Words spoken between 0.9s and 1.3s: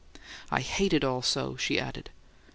it all